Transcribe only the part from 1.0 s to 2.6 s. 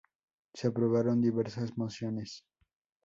diversas mociones